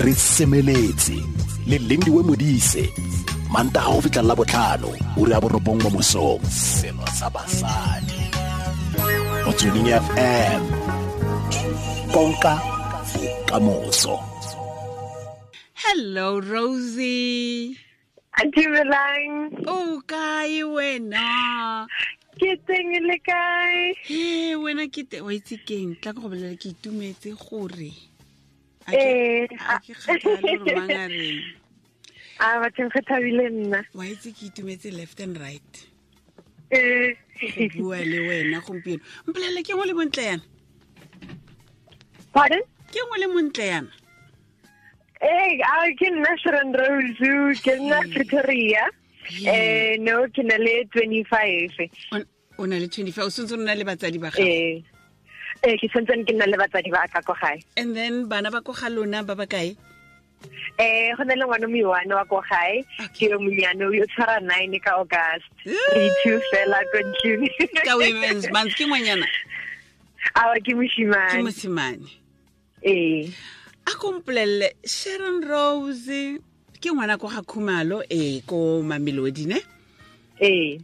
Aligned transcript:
re 0.00 0.12
semeletse. 0.14 1.16
Le 1.66 1.76
lindiwe 1.78 2.22
modise. 2.22 2.88
Manta 3.52 3.80
ga 3.80 3.92
go 3.92 4.00
fitlhelela 4.00 4.34
botlhano 4.34 4.90
o 5.16 5.24
re 5.24 5.34
a 5.34 5.40
borobong 5.40 5.82
mo 5.82 5.90
mosong. 5.90 6.40
Seno 6.48 7.04
sa 7.12 7.28
basadi. 7.28 8.20
Mo 9.44 9.52
tuning 9.58 9.92
fm 9.92 10.62
konka 12.12 12.54
bokamoso 13.12 14.16
hello 15.74 16.40
rosie. 16.40 17.76
A 18.40 18.42
dumelang. 18.46 19.52
O 19.66 20.00
kae 20.06 20.64
wena? 20.64 21.86
Ke 22.38 22.56
teng 22.66 22.94
le 23.04 23.18
kae? 23.20 23.92
He 24.06 24.56
wena 24.56 24.88
ke 24.88 25.04
te 25.04 25.20
wa 25.20 25.34
itse 25.34 25.60
keng? 25.66 25.98
Tla 26.00 26.14
ke 26.14 26.20
go 26.22 26.30
bolela 26.30 26.56
ke 26.56 26.72
itumetse 26.72 27.36
gore 27.36 28.09
a 28.86 28.92
ke 28.92 29.48
a 32.40 32.60
bathong 32.60 32.90
ge 32.94 33.00
thabile 33.04 33.46
nna. 33.52 33.84
Wa 33.94 34.04
itse 34.04 34.32
ke 34.32 34.48
itumetse 34.48 34.90
left 34.96 35.20
and 35.20 35.38
right. 35.40 35.86
Go 36.72 37.68
bua 37.76 37.98
le 38.04 38.18
wena 38.28 38.60
gompieno. 38.64 39.00
Mpolele 39.26 39.62
ke 39.62 39.74
ngwe 39.74 39.86
le 39.86 39.94
montle 39.94 40.24
yana? 40.24 40.42
Pardon? 42.32 42.62
Ke 42.92 42.98
ngwe 43.04 43.18
le 43.20 43.26
montle 43.34 43.66
yana? 43.66 43.90
Ee 45.20 45.92
ke 46.00 46.10
nna 46.10 46.36
sharon 46.42 46.72
rose 46.72 47.60
ke 47.60 47.76
nna 47.76 48.00
pretoria. 48.14 48.88
Um 49.30 50.04
no 50.04 50.26
ke 50.28 50.42
na 50.42 50.56
le 50.56 50.84
twenty 50.92 51.22
five 51.24 51.70
O- 52.12 52.24
o 52.58 52.64
na 52.66 52.78
le 52.78 52.88
twenty 52.88 53.10
five 53.12 53.26
o 53.26 53.28
sentse 53.28 53.52
o 53.52 53.56
na 53.56 53.74
le 53.74 53.84
batsadi 53.84 54.18
ba 54.18 54.30
gago 54.30 54.82
eh 55.62 55.72
eh 55.72 55.76
ke 55.76 55.86
tshwantsene 55.88 56.24
ke 56.24 56.32
nna 56.32 56.46
le 56.48 56.56
batsadi 56.56 56.90
ba 56.90 57.08
ka 57.08 57.20
ko 57.20 57.34
gae. 57.36 57.60
And 57.76 57.96
then 57.96 58.28
bana 58.28 58.50
ba 58.50 58.60
ko 58.60 58.72
ga 58.72 58.88
lona 58.88 59.22
ba 59.22 59.34
ba 59.34 59.46
kae? 59.46 59.76
Eh 60.80 61.12
go 61.16 61.22
na 61.24 61.34
le 61.36 61.44
ngwana 61.44 61.68
mo 61.68 61.92
one 61.92 62.12
wa 62.16 62.24
ko 62.24 62.40
gae. 62.48 62.84
Ke 63.12 63.28
yo 63.28 63.38
monyane 63.38 63.84
yo 63.92 64.06
tshwara 64.08 64.40
nine 64.40 64.80
ka 64.80 64.96
august. 64.96 65.48
Re 65.68 66.08
two 66.24 66.40
fela 66.48 66.80
ko 66.92 66.98
ntlong 67.04 67.44
ka 67.84 67.96
women's 67.96 68.48
month 68.50 68.72
ke 68.72 68.84
ngwanyana? 68.88 69.28
Awa 70.36 70.56
ke 70.60 70.72
ke 70.72 70.76
moshimane 70.76 71.42
mosimane 71.44 72.08
ee 72.84 73.28
a 73.86 73.92
kompolelele 73.96 74.72
sharon 74.84 75.42
rose 75.44 76.40
ke 76.80 76.88
ngwana 76.88 77.18
ko 77.20 77.28
ga 77.28 77.42
khumalo 77.44 78.00
e 78.08 78.40
ko 78.46 78.80
mamelodi 78.80 79.46
ne? 79.48 79.60
Eh 80.40 80.80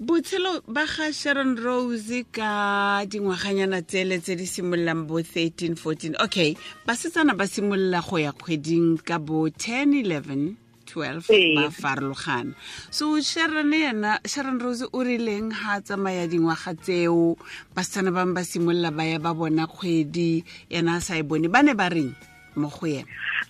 botshelo 0.00 0.62
ba 0.68 0.86
ga 0.86 1.10
sharon 1.12 1.56
rose 1.58 2.22
ka 2.32 3.02
dingwaganyana 3.10 3.82
tsele 3.82 4.22
tse 4.22 4.36
di 4.38 4.46
simololang 4.46 5.06
bo 5.10 5.18
13 5.18 5.74
14 5.74 6.14
okay 6.22 6.54
basetsana 6.86 7.34
ba 7.34 7.46
simolola 7.50 7.98
go 8.00 8.16
ya 8.18 8.30
kgweding 8.32 9.02
ka 9.02 9.18
bo 9.18 9.48
10 9.50 10.06
11 10.06 10.54
12 10.88 11.28
Ee. 11.28 11.54
ba 11.54 11.68
farologana. 11.68 12.54
So 12.90 13.20
sharon 13.20 13.68
yena 13.74 14.22
sharon 14.24 14.56
rose 14.62 14.86
o 14.88 14.98
rileng 15.04 15.50
ga 15.52 15.76
a 15.76 15.80
tsamaya 15.82 16.24
dingwaga 16.30 16.72
tseo 16.78 17.36
basetsana 17.74 18.14
bangwe 18.14 18.34
ba 18.38 18.42
simolola 18.46 18.90
ba 18.94 19.04
ya 19.04 19.18
ba 19.18 19.34
bona 19.34 19.66
kgwedi 19.66 20.44
yena 20.70 20.96
a 20.96 21.00
sa 21.02 21.18
e 21.18 21.22
bone. 21.26 21.50
Ba 21.52 21.60
ne 21.62 21.74
ba 21.74 21.90
reng 21.90 22.14
mo 22.56 22.70
go 22.72 22.86
yena? 22.86 23.04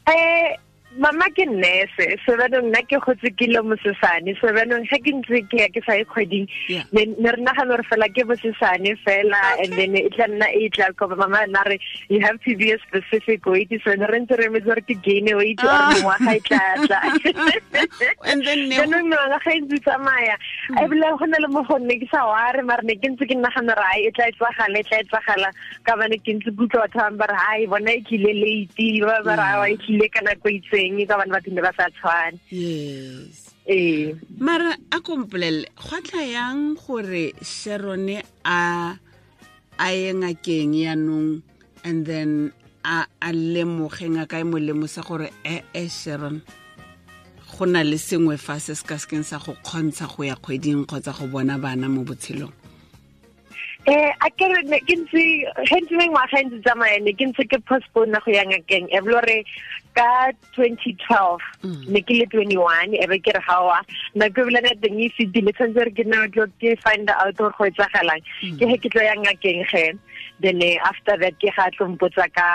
Eh 0.09 0.57
mama 0.97 1.27
ke 1.37 1.45
nurse 1.47 2.17
so 2.25 2.33
banong 2.41 2.71
nna 2.73 2.81
ke 2.89 2.97
gotse 3.07 3.29
ke 3.41 3.47
le 3.53 3.61
mosesane 3.71 4.33
so 4.41 4.49
banong 4.57 4.87
ga 4.89 4.97
ke 5.07 5.13
ntse 5.19 5.41
ke 5.53 5.61
ya 5.61 5.69
ke 5.75 5.83
sa 5.87 5.93
e 6.01 6.05
kgweding 6.09 6.47
ne 6.97 7.05
re 7.35 7.41
nagana 7.49 7.77
gore 7.77 7.85
fela 7.91 8.09
ke 8.19 8.25
bosesane 8.31 8.97
fela 9.05 9.43
and 9.65 9.73
then 9.77 9.93
e 10.01 10.09
tla 10.17 10.27
nna 10.33 10.49
e 10.63 10.69
tla 10.77 10.89
ko 10.97 11.09
mama 11.13 11.45
na 11.53 11.61
re 11.69 11.77
you 12.09 12.21
have 12.25 12.41
to 12.47 12.57
be 12.57 12.73
a 12.73 12.79
specific 12.87 13.45
weight 13.47 13.69
so 13.85 13.93
ne 13.93 14.09
re 14.15 14.21
ntse 14.25 14.33
re 14.41 14.49
metse 14.55 14.65
gore 14.71 14.81
ke 14.89 14.97
gain 15.09 15.29
weight 15.37 15.61
or 15.63 15.69
Ah. 15.77 15.93
mengwaga 15.93 16.33
e 16.35 16.41
tla 16.41 16.63
tla. 16.87 17.01
And 18.33 18.41
then 18.47 18.69
ne 18.69 18.77
go- 18.77 18.83
Jaanong 18.83 19.07
mengwaga 19.13 19.39
ga 19.45 19.53
e 19.53 19.61
ntse 19.61 19.77
e 19.77 19.85
tsamaya 19.85 20.37
ebile 20.83 21.07
go 21.21 21.25
na 21.35 21.39
le 21.45 21.49
mo 21.59 21.63
go 21.69 21.77
nne 21.85 22.01
ke 22.01 22.09
sa 22.15 22.25
ware 22.33 22.63
mare 22.73 22.83
ne 22.83 22.97
ke 22.97 23.13
ntse 23.13 23.29
ke 23.29 23.37
nagana 23.45 23.77
gore 23.77 23.87
ai 23.93 24.09
e 24.09 24.11
tla 24.17 24.31
etsagala 24.33 24.81
e 24.81 24.89
tla 24.89 25.03
etsagala 25.05 25.53
ka 25.85 25.97
bane 26.03 26.17
ke 26.25 26.33
ntse 26.41 26.51
kutlwa 26.59 26.89
batho 26.89 26.99
bangwe 27.05 27.21
ba 27.23 27.27
re 27.35 27.39
ai 27.53 27.67
bona 27.77 27.93
e 27.93 28.03
tlile 28.09 28.33
late 28.43 28.89
ba 29.07 29.21
ba 29.29 29.37
re 29.37 29.47
"Aowa, 29.53 29.69
e 29.69 29.77
tlile 29.85 30.09
ka 30.17 30.21
nako 30.27 30.49
e 30.57 30.61
itseng 30.79 31.09
ka 31.09 31.19
bane 31.19 31.41
ne 31.51 31.61
ba 31.63 31.73
sa 31.77 31.91
tshwane. 31.91 32.39
Yes. 32.51 33.55
Ee. 33.69 34.15
Mara 34.39 34.73
a 34.93 34.99
kompolelele 35.01 35.67
go 35.77 36.01
tla 36.01 36.23
yang 36.23 36.75
gore 36.75 37.33
sharone 37.43 38.23
a 38.45 38.97
a 39.79 39.89
ye 39.93 40.13
ngakeng 40.13 40.75
yaanong 40.75 41.43
and 41.85 42.07
then 42.07 42.53
a 42.85 43.05
a 43.23 43.31
lemoge 43.33 44.09
ngaka 44.09 44.41
e 44.41 44.45
mo 44.45 44.59
lemosa 44.59 45.05
gore 45.05 45.31
e 45.45 45.61
e 45.75 45.89
sharon 45.89 46.41
go 47.59 47.65
na 47.67 47.83
le 47.83 47.97
sengwe 47.97 48.39
fa 48.39 48.59
se 48.59 48.75
se 48.75 48.85
ka 48.87 48.95
sekeng 48.97 49.25
sa 49.25 49.39
go 49.39 49.53
kgontsha 49.63 50.09
go 50.09 50.23
ya 50.25 50.35
kgweding 50.37 50.87
kgotsa 50.87 51.13
go 51.13 51.27
bona 51.27 51.59
bana 51.59 51.89
mo 51.89 52.05
botshelong? 52.09 52.53
Eh 53.89 54.13
a 54.21 54.29
ke 54.31 54.45
ke 54.85 54.95
ntse 54.97 55.23
ge 55.69 55.77
ntse 55.81 55.95
mengwaga 55.97 56.41
e 56.41 56.45
ntse 56.45 56.59
tsamaya 56.65 57.01
ne 57.01 57.13
ke 57.13 57.25
ntse 57.25 57.45
ke 57.49 57.59
postpone 57.69 58.17
go 58.25 58.31
ya 58.31 58.45
ngakeng. 58.45 58.89
E 58.93 58.99
bile 59.01 59.17
gore 59.17 59.39
ka 59.99 60.31
2012 60.55 61.43
mm. 61.67 61.83
ne 61.95 62.01
ke 62.07 62.15
le 62.19 62.27
21 62.35 62.95
e 62.95 63.07
be 63.13 63.19
ke 63.27 63.35
re 63.37 63.43
gawa 63.47 63.79
nako 64.23 64.45
ebile 64.47 64.63
teng 64.85 65.01
e 65.07 65.09
fetile 65.17 65.55
tshwanetse 65.57 65.87
re 65.89 65.95
ke 65.99 66.05
nna 66.07 66.29
tlo 66.37 66.47
ke 66.63 66.77
find 66.85 67.11
out 67.15 67.35
gore 67.41 67.57
go 67.59 67.67
etsagalang. 67.71 68.23
Mm. 68.43 68.61
Ke 68.61 68.71
ge 68.73 68.77
ke 68.85 68.93
tlo 68.95 69.03
ya 69.07 69.17
ngakeng 69.25 69.65
ge 69.73 69.85
then 70.45 70.63
eh, 70.63 70.79
after 70.91 71.19
that 71.25 71.35
ke 71.43 71.51
ga 71.59 71.67
tlo 71.75 71.91
mpotsa 71.97 72.29
ka 72.39 72.47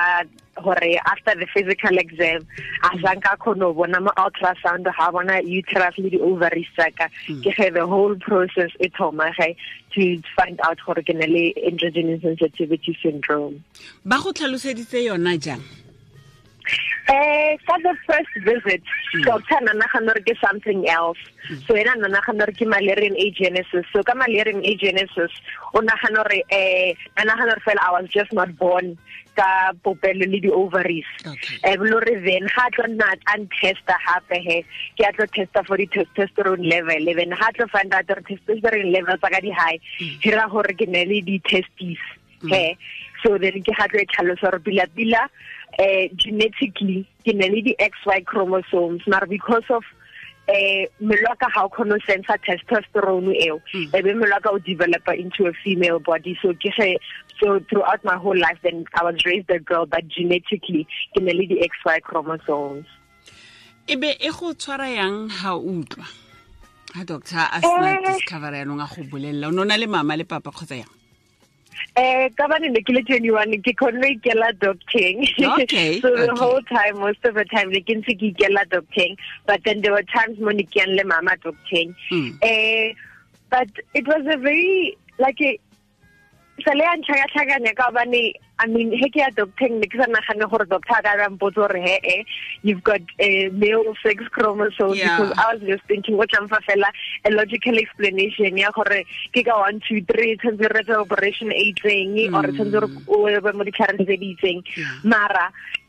gore 0.64 0.92
after 1.12 1.36
the 1.42 1.48
physical 1.54 2.00
exam 2.06 2.48
a 2.88 2.90
mm. 2.94 3.04
sanka 3.04 3.36
kgone 3.44 3.66
go 3.66 3.74
bona 3.82 4.00
mo 4.08 4.16
ultrasound 4.24 4.88
ga 4.88 5.12
bona 5.12 5.42
uterus 5.60 6.00
le 6.00 6.16
di-ovaries 6.16 6.72
tsaka 6.80 7.12
ke 7.44 7.52
ge 7.60 7.70
the 7.80 7.86
whole 7.94 8.16
process 8.30 8.72
e 8.80 8.92
thoma 8.98 9.32
ge 9.40 9.52
to 9.92 10.10
find 10.40 10.64
out 10.70 10.80
gore 10.88 11.04
ke 11.12 11.20
na 11.22 11.28
le 11.36 11.46
androgen 11.68 12.16
sensitivity 12.28 12.98
syndrome. 13.04 13.64
Ba 14.06 14.24
go 14.24 14.32
tlhaloseditse 14.32 15.08
yona 15.12 15.36
jang 15.48 15.64
Eh, 17.10 17.58
ka 17.68 17.76
the 17.84 17.94
first 18.08 18.32
visit, 18.48 18.82
hmm. 19.12 19.22
doctor 19.24 19.60
na 19.62 19.74
nagana 19.74 20.14
gore 20.14 20.24
ke 20.24 20.36
something 20.40 20.88
else. 20.88 21.20
Hmm. 21.48 21.58
So 21.68 21.76
ena 21.76 21.96
na 22.00 22.08
nagana 22.08 22.48
gore 22.48 22.54
ke 22.56 22.64
Mullerian 22.64 23.20
agenesis. 23.20 23.84
So 23.92 24.04
ka 24.04 24.14
Mullerian 24.14 24.64
agenesis, 24.64 25.34
o 25.74 25.80
nagana 25.80 26.24
gore 26.24 26.44
eh 26.50 26.94
na 27.18 27.24
nagana 27.24 27.60
gore 27.60 27.64
fela 27.68 27.84
I 27.84 27.92
was 27.92 28.10
just 28.10 28.32
not 28.32 28.56
born 28.58 28.98
ka 29.36 29.74
popelo 29.84 30.24
le 30.32 30.40
di-ovaries. 30.40 31.06
Okay. 31.28 31.60
Eh, 31.64 31.74
e 31.74 31.78
bile 31.78 31.92
gore 31.92 32.16
then 32.24 32.48
ga 32.48 32.70
tlo 32.72 32.88
nna 32.88 33.12
an 33.36 33.50
testa 33.52 34.00
gape 34.08 34.40
he 34.48 34.58
ke 34.96 35.04
a 35.04 35.12
tlo 35.12 35.28
testa 35.28 35.66
for 35.68 35.78
di-testosterone 35.78 36.70
level. 36.72 37.10
E 37.10 37.14
then 37.14 37.36
ga 37.36 37.52
tlo 37.52 37.70
find 37.70 37.94
out 37.94 38.08
gore 38.08 38.24
testosterone 38.24 38.94
level 38.96 39.18
tsa 39.18 39.30
ka 39.30 39.42
di-high 39.44 39.80
hira 40.24 40.48
hmm. 40.48 40.52
gore 40.56 40.74
ke 40.74 40.88
ne 40.88 41.04
le 41.04 41.20
di-testis 41.22 42.00
he. 42.48 42.78
So 43.24 43.38
then 43.38 43.60
ke 43.60 43.76
ga 43.76 43.92
tlo 43.92 44.08
tlhalosa 44.08 44.48
gore 44.48 44.64
pila-pila 44.64 45.28
eh 45.80 46.10
genetically 46.16 47.08
ke 47.26 47.34
ne 47.34 47.48
le 47.50 47.62
di-xy 47.62 48.22
chromosomes 48.26 49.02
mara 49.08 49.26
because 49.28 49.64
of 49.70 49.84
eh 50.48 50.86
mmele 51.02 51.24
wa 51.30 51.36
ka 51.36 51.48
ga 51.56 51.64
o 51.66 51.70
kgone 51.70 51.96
go 51.96 52.00
sensa 52.06 52.38
testosterone 52.46 53.34
eo 53.46 53.62
e 53.74 54.02
be 54.02 54.14
mmele 54.14 54.32
wa 54.36 54.40
ka 54.40 54.52
o 54.52 54.60
developa 54.60 55.16
into 55.18 55.48
a 55.48 55.54
female 55.64 56.00
body. 56.00 56.38
So 56.42 56.54
ke 56.54 56.70
ge 56.78 56.98
so 57.40 57.60
throughout 57.70 58.04
my 58.04 58.18
whole 58.18 58.38
life 58.38 58.60
then 58.62 58.86
i 58.94 59.04
was 59.04 59.16
raised 59.26 59.50
a 59.50 59.60
girl 59.60 59.86
but 59.86 60.08
genetically 60.08 60.86
ke 61.16 61.22
ne 61.22 61.34
le 61.34 61.48
di-xy 61.48 62.00
chromosomes. 62.04 62.86
E 63.88 63.96
be 63.96 64.16
e 64.20 64.30
go 64.30 64.54
tshwara 64.54 64.88
yang 64.94 65.28
ga 65.30 65.56
utlwa? 65.58 66.06
Ga 66.94 67.04
doctor 67.04 67.40
a 67.52 67.60
sena 67.62 67.98
Eh. 67.98 68.14
discover 68.14 68.52
yaanong 68.54 68.84
a 68.84 68.88
go 68.96 69.02
bolelela. 69.10 69.48
O 69.48 69.52
ne 69.52 69.62
o 69.62 69.64
na 69.64 69.76
le 69.76 69.88
mama 69.88 70.16
le 70.18 70.26
papa 70.26 70.52
kgotsa 70.52 70.78
yang 70.78 70.92
Eh, 71.96 72.30
ka 72.38 72.48
bane 72.48 72.70
ne 72.74 72.82
ke 72.82 72.90
le 72.96 73.02
21 73.04 73.62
ke 73.62 73.74
go 73.78 73.88
ikela 73.92 74.48
docting 74.60 75.28
Okay, 75.40 76.00
so 76.02 76.10
the 76.10 76.32
okay. 76.32 76.40
whole 76.40 76.62
time 76.64 77.00
most 77.00 77.24
of 77.24 77.36
the 77.36 77.46
time 77.46 77.70
ne 77.70 77.82
ke 77.82 77.94
ntse 78.00 78.16
ke 78.22 78.34
ikela 78.34 78.68
docting 78.70 79.16
but 79.46 79.62
then 79.64 79.82
there 79.82 79.92
were 79.94 80.02
times 80.16 80.40
mo 80.40 80.50
ne 80.50 80.64
ke 80.64 80.82
yang 80.82 80.96
le 80.96 81.04
mama 81.04 81.38
docting 81.44 81.96
Mm. 82.12 82.32
eh 82.42 82.94
but 83.50 83.70
it 83.94 84.08
was 84.08 84.26
a 84.26 84.38
very 84.38 84.98
like 85.20 85.40
a 85.42 85.60
sa 86.66 86.74
le 86.74 86.84
a 86.84 86.98
ntlhakatlhakanya 86.98 87.76
ka 87.76 87.92
bane 87.92 88.34
I 88.64 88.68
mean 88.68 88.92
he 89.02 89.10
ke 89.14 89.20
ya 89.22 89.30
docting 89.36 89.80
ne 89.84 89.88
ke 89.92 90.00
sa 90.00 90.08
nagane 90.16 90.50
gore 90.50 90.66
doctor 90.74 90.96
a 91.00 91.04
ka 91.04 91.14
ba 91.22 91.28
mpotsa 91.36 91.60
gore 91.68 91.80
he 91.86 91.96
eh 92.16 92.24
you've 92.62 92.84
got 92.90 93.02
a 93.20 93.50
male 93.64 93.94
sex 94.04 94.24
chromosome 94.36 94.96
Yeah. 94.96 95.18
because 95.18 95.34
I 95.38 95.54
was 95.54 95.62
just 95.72 95.84
thinking 95.92 96.16
what 96.18 96.30
tlamfa 96.32 96.60
fela 96.70 96.90
a 97.28 97.32
logical 97.32 97.78
explanation 97.84 98.58
ya 98.64 98.72
gore 98.80 99.04
ke 99.36 99.44
ka 99.50 99.56
1 99.68 99.82
2 99.90 100.06
3 100.16 100.40
tshwanetse 100.40 100.72
re 100.78 100.96
operation 100.96 101.52
e 101.52 101.74
itseng 101.74 102.16
or 102.40 102.44
tshwanetse 102.56 102.80
re 102.86 102.90
o 103.08 103.42
be 103.48 103.52
mo 103.60 103.68
ditlhareng 103.72 104.00
tse 104.06 104.18
di 104.24 104.32
itseng 104.38 104.64
mara 105.04 105.46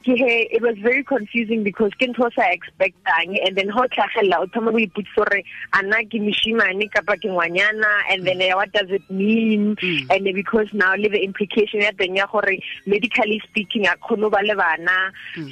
it 0.07 0.63
was 0.63 0.77
very 0.83 1.03
confusing 1.05 1.63
because 1.65 1.91
ke 2.01 2.07
ntho 2.11 2.29
sa 2.35 2.43
expectang 2.53 3.37
and 3.47 3.57
then 3.57 3.69
ho 3.69 3.85
tlhagella 3.95 4.41
o 4.45 4.47
thoma 4.55 4.73
go 4.73 4.79
iputsa 4.79 5.15
gore 5.17 5.41
ana 5.73 6.01
ke 6.05 6.21
mishimane 6.27 6.85
kapa 6.97 7.17
ke 7.17 7.29
ngwanyana 7.33 7.93
and 8.11 8.27
then 8.27 8.43
uh, 8.43 8.57
what 8.57 8.73
does 8.73 8.91
it 8.91 9.03
mean? 9.11 9.77
Mm. 9.77 10.07
and 10.11 10.27
then 10.27 10.35
because 10.35 10.69
now 10.73 10.95
le 10.95 11.09
the 11.09 11.23
implication 11.25 11.81
ya 11.81 11.91
teng 12.01 12.17
ya 12.17 12.27
gore 12.27 12.57
medically 12.87 13.41
speaking 13.49 13.87
a 13.87 13.97
khono 14.09 14.31
ba 14.31 14.41
le 14.45 14.55
bana. 14.55 14.99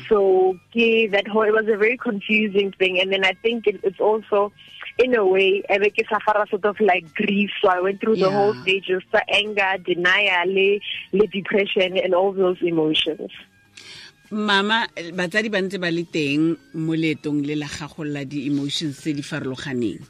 So 0.09 0.57
ke 0.77 1.11
that 1.13 1.27
whole 1.29 1.45
it 1.45 1.53
was 1.53 1.67
a 1.69 1.77
very 1.77 1.97
confusing 1.97 2.73
thing 2.79 3.01
and 3.01 3.13
then 3.13 3.25
i 3.25 3.33
think 3.43 3.67
it, 3.67 3.81
it's 3.83 4.01
also 4.01 4.53
in 4.99 5.15
a 5.15 5.25
way 5.25 5.63
ebe 5.71 5.89
ke 5.97 6.05
suffer 6.09 6.45
sort 6.51 6.65
of 6.67 6.77
like 6.81 7.09
grief. 7.15 7.51
So 7.63 7.69
i 7.69 7.81
went 7.81 8.01
through 8.01 8.17
the 8.17 8.29
Yeah. 8.29 8.37
whole 8.37 8.55
stages 8.63 9.03
the 9.13 9.23
anger 9.33 9.73
denial 9.85 10.53
le 11.13 11.27
depression 11.39 11.97
and 11.97 12.15
all 12.15 12.33
those 12.33 12.61
emotions 12.63 13.31
mama 14.33 14.89
batsadi 15.13 15.53
ba 15.53 15.61
ntse 15.61 15.77
ba 15.77 15.93
le 15.93 16.09
teng 16.09 16.57
mo 16.81 16.97
leetong 16.97 17.45
le 17.45 17.55
la 17.61 17.69
gago 17.69 18.01
la 18.05 18.25
di-emotions 18.25 18.97
tse 18.97 19.13
di 19.13 19.23
farologaneng. 19.23 20.01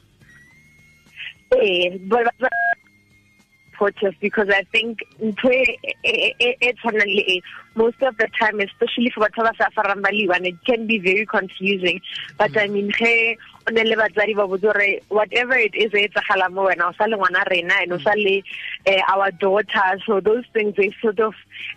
Because 4.22 4.46
I 4.48 4.62
think 4.70 5.02
ntho 5.18 5.50
e 5.50 6.70
tshwanang 6.78 7.10
le 7.10 7.22
e, 7.34 7.42
most 7.74 8.02
of 8.02 8.16
the 8.16 8.28
time 8.38 8.60
especially 8.60 9.10
for 9.10 9.26
batho 9.26 9.42
ba 9.44 9.52
sa 9.56 9.68
ba 9.74 10.38
it 10.46 10.64
can 10.64 10.86
be 10.86 10.98
very 10.98 11.26
confusing. 11.26 12.00
But 12.38 12.56
I 12.56 12.66
mean 12.68 12.92
hey, 12.96 13.38
o 13.66 13.72
ne 13.72 13.84
le 13.84 13.96
batsadi 13.96 14.34
ba 14.36 14.46
botse 14.46 14.62
gore 14.62 15.00
whatever 15.08 15.54
it 15.54 15.74
is 15.74 15.92
e 15.94 16.08
etsagala 16.08 16.50
mo 16.50 16.68
wena 16.68 16.90
o 16.90 16.92
sa 16.92 17.04
le 17.04 17.16
ngwana 17.16 17.48
rena 17.50 17.74
and 17.80 17.92
o 17.92 17.98
sa 17.98 18.12
le 18.16 18.42
eh, 18.86 19.00
our 19.08 19.30
daughter. 19.30 20.00
So 20.06 20.20
those 20.20 20.44
things 20.52 20.76
they 20.76 20.94
sort 21.00 21.20
of 21.20 21.34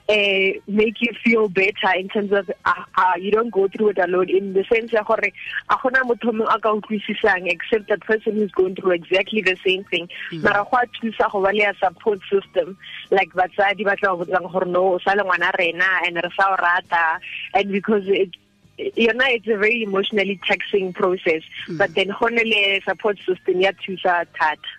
uh, 0.10 0.60
make 0.68 1.02
you 1.02 1.14
feel 1.24 1.48
better 1.50 1.92
in 1.96 2.10
terms 2.10 2.32
of 2.32 2.50
uh, 2.66 2.84
uh, 2.98 3.14
you 3.18 3.32
don't 3.32 3.52
go 3.52 3.68
through 3.68 3.90
it 3.90 3.98
alone 3.98 4.30
in 4.30 4.54
the 4.54 4.64
sense 4.66 4.92
ya 4.92 5.04
gore 5.04 5.32
a 5.70 5.76
gona 5.76 6.02
motho 6.04 6.32
mongwe 6.32 6.56
a 6.56 6.60
ka 6.60 6.74
utlwisisang 6.74 7.48
except 7.48 7.88
that 7.90 8.02
person 8.02 8.36
who's 8.36 8.52
going 8.52 8.76
through 8.76 8.92
exactly 8.92 9.42
the 9.42 9.58
same 9.66 9.84
thing. 9.86 10.10
Mara 10.34 10.66
go 10.70 10.78
a 10.78 10.86
thusa 10.88 11.32
go 11.32 11.42
ba 11.42 11.52
le 11.54 11.64
a 11.64 11.74
support 11.80 12.20
system 12.30 12.78
like 13.12 13.32
batsadi 13.34 13.86
ba 13.86 13.96
tla 13.96 14.16
go 14.16 14.26
botsang 14.26 14.52
gore 14.52 14.66
no 14.66 14.96
o 14.96 15.00
sa 15.00 15.14
le 15.14 15.24
ngwana 15.24 15.52
rena 15.58 15.85
and 16.06 16.16
re 16.18 16.30
sa 16.38 16.54
o 16.54 16.56
rata 16.56 17.20
and 17.54 17.72
because 17.72 18.04
it 18.08 18.30
you 18.78 19.14
know 19.14 19.26
it's 19.28 19.48
a 19.48 19.58
very 19.58 19.84
emotionally 19.84 20.40
taxing 20.48 20.92
process 20.94 21.42
but 21.78 21.94
then 21.96 22.10
gone 22.20 22.36
le 22.36 22.82
support 22.84 23.18
system 23.26 23.62
ya 23.62 23.72
thusa 23.72 24.26
thata. 24.38 24.72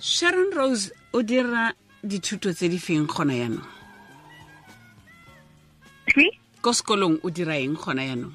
Sharon 0.00 0.50
rose 0.56 0.90
o 1.12 1.22
dira 1.22 1.74
dithuto 2.04 2.52
tse 2.54 2.68
di 2.68 2.78
feng 2.78 3.06
gona 3.06 3.34
yaanong 3.36 3.68
See? 6.14 6.30
ko 6.62 6.70
sekolong 6.72 7.20
o 7.22 7.28
dira 7.30 7.56
eng 7.60 7.76
gona 7.76 8.04
yaanong 8.08 8.32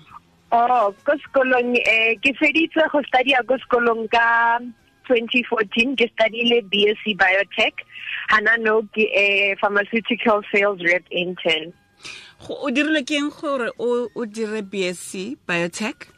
Oh, 0.53 0.93
ko 1.03 1.11
sekolong 1.17 1.73
eh 1.83 2.15
ke 2.21 2.31
feditse 2.37 2.85
go 2.93 3.01
study 3.09 3.33
ko 3.49 3.57
sekolong 3.65 4.05
ka 4.13 4.61
2014 5.09 5.95
ke 6.01 6.09
studyile 6.13 6.61
BSc 6.73 7.15
Biotech 7.21 7.85
hana 8.29 8.57
no 8.57 8.81
ke 8.95 9.07
eh 9.23 9.55
pharmaceutical 9.61 10.41
sales 10.51 10.81
rep 10.89 11.05
intern 11.09 11.73
o 12.49 12.69
dirilwe 12.71 13.05
ke 13.05 13.21
eng 13.21 13.31
gore 13.39 13.71
o 13.79 14.09
o 14.15 14.25
dire 14.25 14.61
bsc 14.61 15.31
biotech 15.47 16.11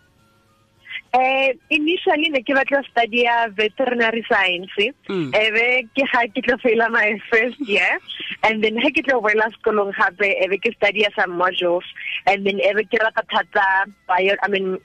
Eh 1.17 1.53
initially 1.71 2.29
ne 2.29 2.41
ke 2.43 2.53
batla 2.55 2.81
study 2.85 3.23
ya 3.23 3.47
veterinary 3.59 4.23
science. 4.27 4.75
Mm. 5.07 5.31
Ebe 5.39 5.87
ke 5.95 6.03
ga 6.11 6.25
ke 6.35 6.43
tlo 6.45 6.57
faila 6.59 6.89
my 6.91 7.15
first 7.31 7.55
year 7.63 7.95
and 8.43 8.61
then 8.63 8.75
ha 8.83 8.91
ke 8.91 9.05
tlo 9.07 9.21
boela 9.23 9.47
sekolong 9.55 9.93
gape 9.95 10.27
ebe 10.27 10.57
ke 10.65 10.73
study 10.75 11.07
ya 11.07 11.11
some 11.15 11.31
modules 11.39 11.87
and 12.27 12.45
then 12.45 12.59
ebe 12.59 12.83
ke 12.91 12.99
rata 12.99 13.23
thata 13.33 13.87
bio 14.11 14.35
I 14.43 14.51
mean 14.51 14.77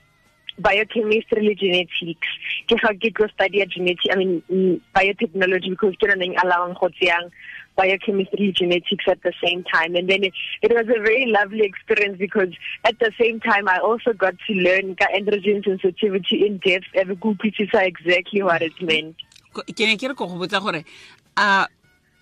biochemistry 0.59 1.47
le 1.47 1.55
genetics. 1.55 2.27
Ke 2.67 2.77
ga 2.81 2.93
ke 2.93 3.11
tlo 3.13 3.29
study 3.33 3.65
genetics 3.65 4.05
I 4.11 4.15
mean 4.15 4.81
biotechnology 4.95 5.71
because 5.71 5.95
ke 5.95 6.09
rona 6.09 6.29
allowang 6.43 6.79
go 6.79 6.89
tseyang 6.89 7.31
biochemistry 7.75 8.51
genetics 8.51 9.05
at 9.07 9.21
the 9.23 9.33
same 9.43 9.63
time. 9.63 9.95
And 9.95 10.09
then 10.09 10.23
it, 10.23 10.33
it 10.61 10.71
was 10.71 10.85
a 10.87 11.01
very 11.01 11.25
lovely 11.25 11.65
experience 11.65 12.17
because 12.19 12.53
at 12.85 12.99
the 12.99 13.11
same 13.19 13.39
time 13.39 13.67
I 13.67 13.77
also 13.79 14.13
got 14.13 14.35
to 14.47 14.53
learn 14.53 14.95
androgen 14.95 15.63
sensitivity 15.63 16.45
in 16.45 16.57
depth. 16.59 16.87
Ebe 16.93 17.15
ke 17.15 17.35
utlwisisa 17.35 17.85
exactly 17.85 18.43
what 18.43 18.61
it 18.61 18.81
meant 18.81 19.15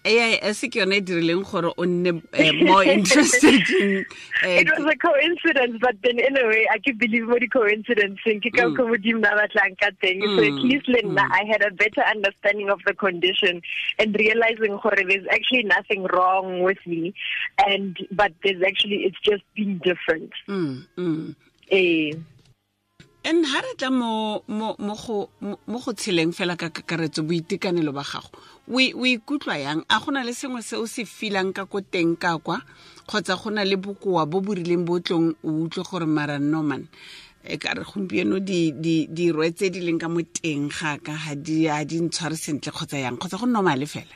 Ko- 0.04 0.14
ke 0.14 0.26
ne 0.26 0.38
ke 0.38 0.42
re 0.42 0.50
ko 0.50 0.50
go 0.50 0.50
botsa 0.50 0.50
ais 0.50 0.62
ke 0.62 0.76
yone 0.76 0.94
e 0.98 1.02
dirileng 1.02 1.44
gore 1.44 1.74
o 1.78 1.84
nne 1.86 2.22
eh, 2.34 2.52
more 2.54 2.84
interested 2.84 3.70
in 3.80 4.06
eh, 4.42 4.62
it 4.62 4.68
was 4.70 4.86
a 4.94 4.98
coincidence 4.98 5.78
but 5.82 5.96
then 6.04 6.20
in 6.20 6.38
a 6.38 6.48
way 6.48 6.68
I 6.72 6.80
can 6.80 6.98
believe 6.98 7.28
what 7.28 7.44
coincidence. 7.52 8.20
Ke 8.26 8.52
ka 8.56 8.70
Mm. 8.70 8.76
ko 8.76 8.88
modimo 8.88 9.22
na 9.22 9.32
batlang 9.38 9.78
ka 9.80 9.92
teng. 10.04 10.24
So 10.36 10.44
at 10.44 10.58
Mm, 10.58 10.64
least 10.64 10.88
le 10.88 11.02
nna 11.04 11.26
I 11.32 11.46
had 11.46 11.64
a 11.64 11.72
better 11.72 12.02
understanding 12.02 12.70
of 12.70 12.82
the 12.86 12.94
condition 12.94 13.62
and 14.00 14.16
realizing 14.18 14.78
gore 14.82 14.96
there's 15.08 15.28
actually 15.32 15.64
nothing 15.64 16.04
wrong 16.06 16.64
with 16.64 16.80
me. 16.86 17.14
And 17.68 17.98
but 18.12 18.34
there's 18.44 18.64
actually 18.64 19.06
it's 19.06 19.20
just 19.24 19.44
being 19.56 19.80
different. 19.84 20.32
Mm, 20.50 20.88
mm. 20.98 21.36
eh 21.72 22.14
and 23.24 23.46
ha 23.46 23.60
re 23.62 23.74
tla 23.78 23.90
mo 23.92 24.44
go 24.48 25.92
tsheleng 25.94 26.34
fela 26.34 26.58
ka 26.58 26.70
kakaretso 26.70 27.22
boitekanelo 27.24 27.94
ba 27.94 28.04
gago 28.04 28.30
o 28.68 29.06
ikutlwa 29.06 29.58
yang? 29.58 29.84
A 29.90 30.00
gona 30.00 30.24
le 30.24 30.34
sengwe 30.34 30.62
se 30.62 30.76
o 30.76 30.86
se 30.86 31.06
filang 31.06 31.54
ka 31.54 31.66
ko 31.66 31.82
teng 31.82 32.16
ka 32.18 32.38
kwa? 32.38 32.62
Kgotsa 33.08 33.36
go 33.38 33.50
na 33.50 33.64
le 33.64 33.76
bokoa 33.76 34.26
bo 34.26 34.42
bo 34.42 34.54
rileng 34.54 34.86
bo 34.86 35.00
tlong 35.00 35.36
o 35.44 35.50
utlwe 35.66 35.84
gore 35.84 36.06
mara 36.06 36.40
noman 36.40 36.88
e 37.44 37.58
ka 37.58 37.74
re 37.74 37.84
gompieno 37.84 38.40
di 38.40 38.72
di 38.72 39.08
dirwe 39.10 39.52
tse 39.52 39.70
di 39.70 39.82
leng 39.82 40.00
ka 40.00 40.08
mo 40.08 40.22
teng 40.22 40.70
ga 40.70 40.98
ka 40.98 41.14
ga 41.14 41.36
di 41.36 41.98
ntshware 42.00 42.38
sentle 42.38 42.72
kgotsa 42.72 42.98
yang? 42.98 43.18
Kgotsa 43.18 43.38
go 43.38 43.46
normale 43.46 43.86
fela? 43.86 44.16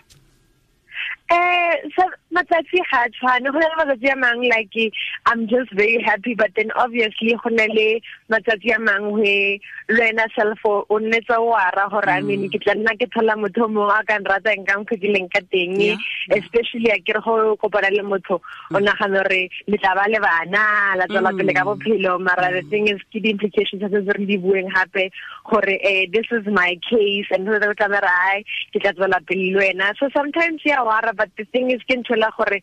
So 1.96 2.04
matsatsi 2.38 2.80
ga 2.92 3.06
a 3.06 3.10
tshwane. 3.10 3.52
Go 3.52 3.60
na 3.60 3.70
le 3.72 3.78
matsatsi 3.82 4.12
a 4.12 4.16
mang 4.16 4.42
like 4.50 4.92
I'm 5.26 5.48
just 5.48 5.72
very 5.74 6.02
happy 6.04 6.36
but 6.36 6.52
then 6.56 6.72
obviously 6.76 7.36
go 7.44 7.50
na 7.50 7.66
le 7.78 8.02
matsatsi 8.32 8.76
a 8.76 8.80
mang 8.80 9.12
we 9.12 9.62
le 9.90 10.02
wena 10.06 10.28
self 10.36 10.60
o 10.66 11.00
nnetsa 11.00 11.38
o 11.40 11.54
ara 11.54 11.88
gore 11.90 12.10
I 12.10 12.22
mean 12.22 12.44
mm. 12.44 12.52
ke 12.54 12.60
tla 12.64 12.76
nna 12.76 12.96
ke 13.00 13.08
thola 13.16 13.36
motho 13.44 13.70
mo 13.72 13.88
a 13.88 14.04
ka 14.04 14.20
nrata 14.20 14.52
eng 14.54 14.66
ka 14.66 14.78
nkgileng 14.82 15.30
ka 15.32 15.42
teng 15.52 15.78
especially 16.40 16.90
a 16.90 17.00
kere 17.00 17.22
go 17.22 17.56
kopana 17.56 17.92
le 17.96 18.04
motho 18.04 18.40
o 18.40 18.78
mm. 18.78 18.84
nagana 18.84 19.24
gore 19.24 19.42
le 19.68 19.78
tla 19.78 19.96
ba 19.96 20.06
le 20.10 20.20
bana 20.28 20.64
la 21.00 21.06
tswela 21.08 21.32
pele 21.38 21.54
ka 21.54 21.64
mm. 21.64 21.70
bophelo 21.72 22.20
mara 22.20 22.52
the 22.58 22.64
thing 22.70 22.88
is 22.88 23.02
ke 23.14 23.24
di 23.24 23.32
implications 23.36 23.82
tsa 23.82 23.90
tse 23.90 24.18
re 24.20 24.26
di 24.26 24.38
bueng 24.38 24.70
gape 24.76 25.10
gore 25.52 25.78
eh 25.92 26.06
this 26.12 26.28
is 26.32 26.46
my 26.60 26.78
case 26.90 27.30
and 27.32 27.48
so 27.48 27.74
tla 27.74 27.90
ba 27.96 28.02
ke 28.74 28.78
tla 28.82 28.94
tswela 28.94 29.20
pele 29.26 29.46
le 29.52 29.60
wena. 29.60 29.94
So 30.00 30.10
sometimes 30.16 30.62
ya 30.66 30.84
wara 30.84 31.16
but 31.16 31.30
the 31.38 31.46
thing 31.46 31.72
is 31.72 31.82
ke 31.90 31.98
nthola 31.98 32.25
gore 32.38 32.62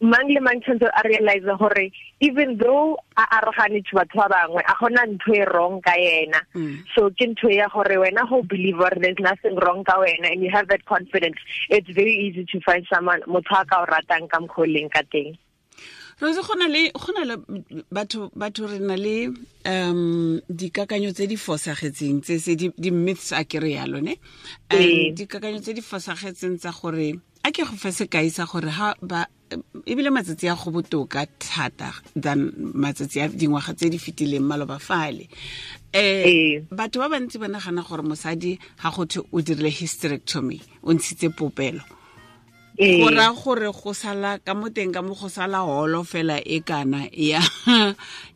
mang 0.00 0.28
le 0.28 0.40
mang 0.40 0.60
tshwanetse 0.60 0.90
a 0.92 1.02
realize 1.08 1.46
gore 1.58 1.90
even 2.20 2.58
though 2.58 2.98
a 3.16 3.24
arogane 3.38 3.80
to 3.86 3.96
batho 3.96 4.16
ba 4.20 4.28
bangwe 4.28 4.60
a 4.66 4.74
gona 4.80 5.06
ntho 5.06 5.32
e 5.34 5.44
wrong 5.48 5.80
ka 5.80 5.94
yena 5.96 6.40
Mm. 6.54 6.84
so 6.94 7.08
ke 7.10 7.24
ntho 7.30 7.48
ya 7.48 7.68
gore 7.72 7.96
wena 8.02 8.28
go 8.28 8.42
believe 8.42 8.76
gore 8.76 8.98
there's 9.00 9.16
nothing 9.20 9.54
wrong 9.62 9.84
ka 9.84 9.96
wena 10.02 10.28
and 10.32 10.42
you 10.42 10.50
have 10.50 10.68
that 10.68 10.84
confidence 10.84 11.38
it's 11.70 11.88
very 11.94 12.12
easy 12.26 12.44
to 12.44 12.60
find 12.60 12.84
someone 12.92 13.22
motho 13.26 13.54
a 13.54 13.64
ka 13.64 13.82
o 13.82 13.86
ratang 13.86 14.28
ka 14.28 14.40
mokgoleng 14.40 14.90
ka 14.92 15.02
teng 15.14 15.38
rose 16.20 16.38
go 16.42 16.54
na 16.54 16.68
le 16.68 16.90
batho 17.90 18.30
batho 18.36 18.66
re 18.70 18.78
na 18.78 18.94
le 18.94 19.32
um 19.66 20.40
dikakanyo 20.50 21.10
tse 21.14 21.26
di 21.26 21.36
fosagetseng 21.36 22.20
tse 22.22 22.38
se 22.38 22.54
di 22.54 22.70
di 22.76 22.90
myths 22.90 23.32
a 23.32 23.44
kry 23.44 23.74
yalone 23.78 24.14
yalo 24.14 24.78
Ee. 24.78 25.08
um 25.10 25.14
dikakanyo 25.14 25.58
tse 25.62 25.72
di 25.74 25.80
fosagetseng 25.82 26.58
tsa 26.58 26.70
gore 26.70 27.18
a 27.44 27.52
ke 27.52 27.62
go 27.68 27.76
fe 27.76 27.90
sekai 27.92 28.30
sa 28.32 28.46
gore 28.48 28.70
ha 28.72 28.94
ba 29.02 29.26
ebile 29.86 30.08
matsatsi 30.10 30.48
a 30.48 30.56
go 30.56 30.70
botoka 30.72 31.26
thata 31.38 31.92
than 32.16 32.50
matsatsi 32.72 33.20
a 33.20 33.28
dingwaga 33.28 33.76
tse 33.76 33.90
di 33.92 33.98
fetileng 33.98 34.40
maloba 34.48 34.78
fale 34.80 35.28
um 35.92 36.64
batho 36.72 36.98
ba 37.04 37.12
bantsi 37.12 37.36
ba 37.38 37.48
nagana 37.52 37.84
gore 37.84 38.02
mosadi 38.02 38.58
ga 38.80 38.90
gothe 38.90 39.20
o 39.30 39.40
dirile 39.44 39.68
hysterectomy 39.68 40.58
o 40.82 40.92
ntshitse 40.92 41.28
popelo. 41.36 41.84
Go 42.74 43.06
raya 43.06 43.30
gore 43.30 43.70
go 43.70 43.92
sala 43.92 44.38
ka 44.42 44.54
mo 44.54 44.66
teng 44.72 44.90
ka 44.90 45.02
mo 45.02 45.14
go 45.14 45.28
sala 45.28 45.62
holo 45.62 46.02
fela 46.02 46.40
e 46.42 46.58
kana 46.64 47.06
ya 47.12 47.38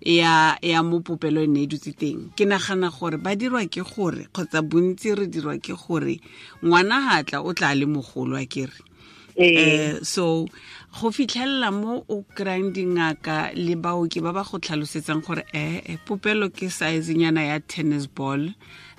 ya 0.04 0.54
ya 0.62 0.82
mo 0.84 1.00
popelo 1.00 1.42
e 1.42 1.48
ne 1.48 1.64
e 1.64 1.66
dutse 1.66 1.90
teng. 1.96 2.30
Ke 2.36 2.46
nagana 2.46 2.92
gore 2.92 3.18
ba 3.18 3.34
dirwa 3.34 3.64
ke 3.66 3.82
gore 3.82 4.28
kgotsa 4.30 4.62
bontsi 4.62 5.16
re 5.18 5.26
dirwa 5.26 5.58
ke 5.58 5.74
gore 5.74 6.20
ngwana 6.62 7.02
ga 7.08 7.24
tla 7.26 7.38
o 7.42 7.50
tla 7.56 7.74
le 7.74 7.86
mogolo 7.90 8.38
a 8.38 8.46
kere 8.46 8.78
Ee. 9.38 9.54
eh 9.54 9.98
so 10.02 10.48
go 11.00 11.10
fitlhelela 11.14 11.70
mo 11.70 12.02
o 12.08 12.24
kry-ang 12.34 12.72
dingaka 12.74 13.52
le 13.54 13.74
baoki 13.76 14.20
ba 14.20 14.32
ba 14.32 14.42
go 14.42 14.58
tlhalosetsang 14.58 15.22
gore 15.22 15.44
eh 15.54 15.80
eh, 15.86 15.98
popelo 16.06 16.50
ke 16.50 16.66
sizenyana 16.66 17.46
ya 17.46 17.60
tennis 17.60 18.06
ball 18.06 18.50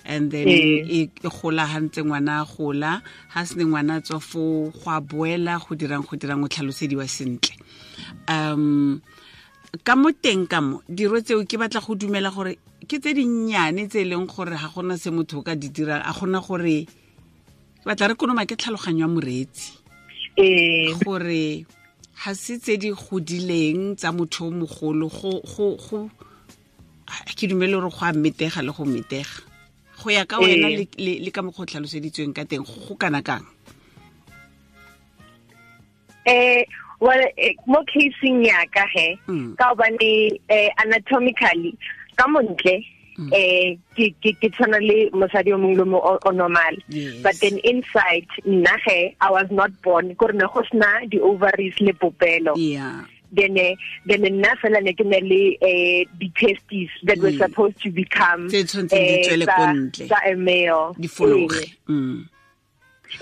and 0.06 0.32
then 0.32 0.48
Ee. 0.48 0.86
e 0.88 1.00
e 1.12 1.30
gola 1.30 1.68
ga 1.68 1.80
ntse 1.84 2.00
ngwana 2.04 2.42
a 2.42 2.46
gola 2.46 3.02
ga 3.36 3.46
se 3.46 3.56
ne 3.60 3.66
ngwana 3.68 4.00
a 4.00 4.02
tswa 4.02 4.20
fo 4.20 4.72
go 4.72 4.88
a 4.90 5.02
boela 5.02 5.60
go 5.60 5.76
dirang 5.76 6.08
go 6.08 6.16
dirang 6.16 6.44
o 6.44 6.48
tlhalosediwa 6.48 7.04
sentle 7.08 7.54
um 8.32 9.02
ka 9.84 9.96
mo 10.00 10.10
teng 10.16 10.48
ka 10.48 10.62
mo 10.62 10.82
diro 10.88 11.20
tseo 11.22 11.44
ke 11.44 11.60
batla 11.60 11.84
go 11.84 11.96
dumela 12.00 12.32
gore 12.32 12.56
ke 12.88 12.96
tse 12.98 13.12
dinnyane 13.14 13.90
tse 13.92 14.02
e 14.02 14.08
leng 14.08 14.24
gore 14.26 14.56
ga 14.56 14.72
gona 14.72 14.96
se 14.96 15.12
motho 15.12 15.40
o 15.40 15.44
ka 15.44 15.56
di 15.60 15.68
dirang 15.70 16.00
a 16.00 16.14
gona 16.16 16.40
gore 16.40 16.88
batla 17.86 18.08
re 18.08 18.16
konoma 18.16 18.48
ke 18.48 18.56
tlhaloganyo 18.56 19.04
ya 19.04 19.08
moreetsi 19.12 19.79
gore 21.04 21.66
ga 22.24 22.32
se 22.36 22.58
tse 22.60 22.78
di 22.78 22.92
godileng 22.92 23.96
tsa 23.96 24.12
motho 24.12 24.48
o 24.48 24.52
mogolo 24.52 25.08
go 25.12 26.10
ha 27.08 27.26
ke 27.36 27.48
dumele 27.48 27.76
gore 27.80 27.90
go 27.92 28.06
a 28.06 28.14
metega 28.14 28.62
le 28.64 28.72
go 28.72 28.86
metega 28.86 29.44
go 30.00 30.10
ya 30.12 30.26
ka 30.26 30.40
wena 30.40 30.70
le, 30.70 31.32
ka 31.32 31.42
mokgwa 31.42 31.64
o 31.64 31.68
tlhaloseditsweng 31.68 32.34
ka 32.34 32.46
teng 32.46 32.64
go 32.64 32.96
kana 32.96 33.22
kang 33.22 33.44
eh 36.26 36.64
well 37.00 37.24
eh, 37.38 37.56
mo 37.68 37.84
casing 37.88 38.44
ya 38.46 38.64
ka 38.72 38.86
he 38.96 39.18
Mm. 39.28 39.56
ka 39.56 39.76
bane 39.76 40.40
eh 40.50 40.70
anatomically 40.78 41.76
ka 42.16 42.28
montle. 42.28 42.84
Eh 43.34 43.76
ke 43.96 44.14
ke 44.24 44.34
ke 44.42 44.50
tshwana 44.54 44.80
le 44.82 45.10
mosadi 45.12 45.52
o 45.54 45.58
mongwe 45.58 45.86
mo 45.88 46.00
o 46.26 46.32
normal. 46.32 46.76
But 47.24 47.36
then 47.42 47.58
inside 47.64 48.28
nna 48.46 48.76
he 48.86 49.16
i 49.22 49.30
was 49.32 49.48
not 49.52 49.72
born. 49.82 50.14
Gore 50.14 50.34
ne 50.34 50.46
go 50.54 50.62
sna 50.72 51.10
di 51.10 51.20
ovaries 51.20 51.76
le 51.80 51.94
popelo. 51.94 52.54
Yeah. 52.56 53.04
Then 53.32 53.58
eh, 53.58 53.76
then 54.08 54.22
nna 54.22 54.56
fela 54.62 54.82
ne 54.82 54.94
ke 54.94 55.06
ne 55.06 55.20
le 55.22 55.58
eh 55.62 56.06
di 56.18 56.32
testes 56.36 56.90
that 57.04 57.18
were 57.20 57.30
Mm. 57.32 57.38
supposed 57.38 57.82
to 57.84 57.92
become 57.92 58.48
Tse 58.50 58.64
tshwantseng 58.64 58.90
di 58.90 59.44
eh, 59.44 60.08
tsa- 60.08 60.26
a 60.26 60.36
male. 60.36 60.94
Di 60.98 61.08
fologe 61.08 61.76
mm. 61.88 62.26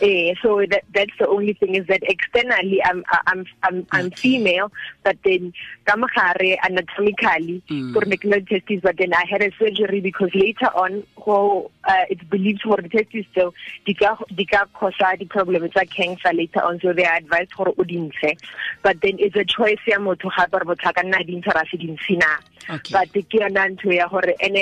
Eh, 0.02 0.34
so 0.42 0.64
that 0.70 0.84
that's 0.94 1.12
the 1.18 1.28
only 1.28 1.54
thing 1.54 1.76
is 1.76 1.88
that 1.88 2.02
externally 2.04 2.84
I'm 2.84 3.04
I'm 3.26 3.46
I'm 3.64 3.88
I'm 3.92 4.06
Okay. 4.08 4.16
female, 4.16 4.72
but 5.04 5.18
then 5.24 5.54
kamahare 5.86 6.58
anatomically 6.64 7.64
Mm. 7.70 7.94
for 7.94 8.06
making 8.06 8.32
testes, 8.46 8.82
but 8.82 8.98
then 8.98 9.14
I 9.14 9.24
had 9.30 9.42
a 9.42 9.52
surgery 9.58 10.00
because 10.02 10.34
later 10.36 10.68
on, 10.68 11.04
who 11.24 11.70
uh, 11.84 12.04
it's 12.10 12.24
believed 12.24 12.62
for 12.62 12.78
the 12.78 12.90
testes 12.90 13.26
so 13.34 13.54
dika 13.88 14.68
cause 14.74 14.94
the 15.20 15.26
problem 15.26 15.64
it's 15.64 15.76
like 15.76 15.90
cancer 15.90 16.32
later 16.34 16.62
on, 16.64 16.80
so 16.80 16.94
they 16.94 17.06
are 17.06 17.16
advised 17.16 17.54
for 17.54 17.66
udinse. 17.66 18.38
But 18.84 19.02
then 19.02 19.16
it's 19.20 19.36
a 19.36 19.46
choice 19.46 19.80
ya 19.88 19.98
motho 19.98 20.30
gape 20.36 20.54
re 20.54 20.66
botlhaka 20.66 21.04
nna 21.04 21.26
di 21.26 21.42
ntshara 21.42 21.68
se 21.70 21.78
di 21.78 21.88
ntshina. 21.88 22.38
Okay. 22.70 22.92
But 22.92 23.12
ke 23.14 23.40
yona 23.40 23.76
ntho 23.76 23.94
ya 23.94 24.08
gore 24.08 24.34
and 24.42 24.56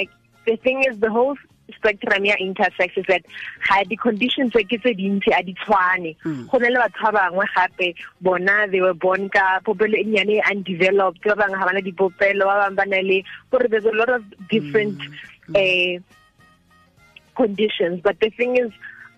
the 0.45 0.55
thing 0.57 0.83
is 0.83 0.99
the 0.99 1.09
whole 1.11 1.35
spectrum 1.73 2.25
ya 2.25 2.35
intersex 2.39 2.97
is 2.97 3.05
that 3.07 3.23
ha 3.67 3.83
di 3.83 3.95
conditions 3.95 4.51
tse 4.53 4.63
ke 4.63 4.77
tse 4.81 4.93
dintsi 4.93 5.33
a 5.37 5.41
di 5.43 5.53
tshwane. 5.53 6.15
Mm. 6.23 6.49
go 6.51 6.57
na 6.57 6.69
le 6.69 6.79
batho 6.83 7.11
ba 7.11 7.29
bangwe 7.29 7.45
gape 7.55 7.95
bona 8.21 8.67
they 8.71 8.81
were 8.81 8.93
born 8.93 9.29
ka 9.29 9.59
popelo 9.65 9.97
e 9.97 10.03
nnyane 10.03 10.35
e 10.37 10.43
undeveloped 10.51 11.23
ba 11.23 11.35
bangwe 11.35 11.59
ga 11.59 11.65
bana 11.65 11.81
dipopelo 11.81 12.45
ba 12.45 12.57
bangwe 12.61 12.75
ba 12.75 12.85
na 12.85 13.01
le 13.01 13.23
gore 13.51 13.67
there's 13.67 13.85
a 13.85 13.97
lot 14.01 14.09
of 14.09 14.23
different 14.49 14.99
eh 15.55 15.97
conditions. 17.35 18.01
But 18.01 18.19
the 18.19 18.29
thing 18.29 18.57
is 18.57 18.71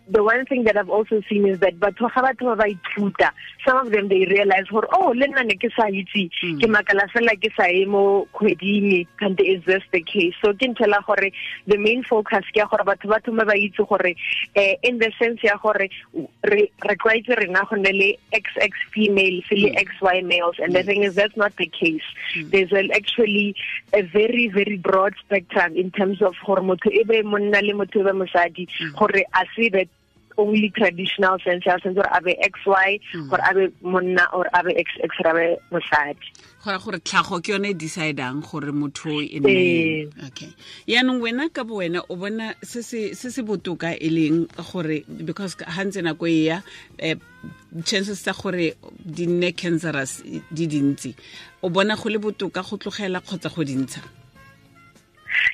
the 0.10 0.24
one 0.24 0.46
thing 0.46 0.64
that 0.64 0.78
I've 0.78 0.90
also 0.90 1.22
seen 1.30 1.48
is 1.48 1.60
that 1.60 1.80
batho 1.80 2.10
ga 2.14 2.22
batho 2.22 2.46
ba 2.52 2.56
ba 2.56 2.64
ithuta. 2.66 3.32
Some 3.66 3.78
of 3.78 3.92
them 3.92 4.08
they 4.08 4.26
realize 4.26 4.66
gore 4.70 4.88
oh 4.94 5.12
le 5.16 5.28
nna 5.28 5.46
ne 5.46 5.56
ke 5.56 5.70
sa 5.76 5.84
itse 5.88 6.30
Mm. 6.44 6.60
ke 6.62 6.68
makala 6.70 7.08
fela 7.12 7.34
ke 7.42 7.50
sa 7.56 7.66
ye 7.66 7.86
mo 7.86 8.28
kgweding 8.34 9.08
kante 9.20 9.42
is 9.42 9.64
this 9.66 9.84
the 9.92 10.02
case. 10.02 10.34
So 10.42 10.54
ke 10.54 10.68
nthela 10.70 11.06
gore 11.06 11.32
the 11.66 11.78
main 11.78 12.04
focus 12.04 12.46
ke 12.54 12.58
ya 12.58 12.68
gore 12.68 12.86
batho 12.86 13.10
ba 13.10 13.20
thome 13.26 13.44
ba 13.46 13.54
itse 13.54 13.88
gore 13.88 14.16
eh, 14.56 14.76
in 14.84 15.00
the 15.00 15.12
sense 15.20 15.44
ya 15.44 15.58
gore 15.58 15.90
re 16.54 16.72
re 16.88 16.96
tlwaetse 16.96 17.38
rena 17.40 17.64
go 17.70 17.76
ne 17.76 17.92
le 17.92 18.10
xx 18.34 18.72
female 18.92 19.42
se 19.50 19.56
le 19.56 19.74
xy 19.76 20.22
males 20.22 20.56
and 20.60 20.76
the 20.76 20.84
thing 20.84 21.04
is 21.04 21.16
that's 21.16 21.36
not 21.38 21.56
the 21.58 21.68
case. 21.68 22.08
There's 22.36 22.72
an 22.72 22.92
actually 22.94 23.56
a 23.94 24.02
very 24.02 24.48
very 24.48 24.78
broad 24.78 25.14
spectrum 25.26 25.76
in 25.76 25.92
terms 25.92 26.22
of 26.22 26.36
gore 26.46 26.58
motho 26.62 26.92
e 26.92 27.04
be 27.04 27.22
monna 27.24 27.62
le 27.62 27.74
motho 27.74 28.02
e 28.02 28.04
be 28.04 28.12
mosadi 28.24 28.68
gore 28.98 29.24
a 29.34 29.46
se 29.56 29.70
be 29.70 29.90
only 30.38 30.70
traditional 30.70 31.38
sense 31.39 31.65
ya 31.65 31.77
sense 31.79 31.96
gore 31.96 32.10
a 32.12 32.22
be 32.22 32.34
xy 32.41 33.00
gore 33.29 33.41
a 33.44 33.53
be 33.53 33.74
monna 33.82 34.27
or 34.34 34.48
abe 34.53 34.67
be 34.67 34.84
xx 34.84 35.12
rabe 35.25 35.58
mosadi. 35.72 36.27
Gora 36.63 36.77
gore 36.79 37.00
tlhago 37.00 37.41
ke 37.41 37.50
yone 37.53 37.70
e 37.70 37.74
decidang 37.74 38.41
gore 38.41 38.72
motho 38.72 39.22
e 39.22 39.39
nne 39.39 39.50
Ee. 39.50 40.10
okay. 40.27 40.51
Yaanong 40.88 41.22
wena 41.22 41.50
ka 41.50 41.63
bo 41.63 41.79
wena 41.82 42.01
o 42.10 42.15
bona 42.15 42.53
se 42.62 42.82
se 42.82 43.41
botoka 43.41 43.96
e 43.96 44.10
leng 44.10 44.48
gore 44.72 45.03
because 45.25 45.56
ha 45.65 45.84
ntse 45.84 46.01
nako 46.01 46.27
e 46.27 46.46
ya 46.46 46.62
um 47.03 47.84
chances 47.84 48.22
tsa 48.22 48.34
gore 48.34 48.75
di 48.98 49.27
nne 49.27 49.51
cancerous 49.53 50.24
di 50.51 50.67
dintsi. 50.67 51.15
O 51.62 51.70
bona 51.70 51.96
go 51.96 52.10
le 52.10 52.20
botoka 52.20 52.62
go 52.63 52.77
tlogela 52.77 53.22
kgotsa 53.22 53.50
go 53.50 53.63
dintsha 53.63 54.01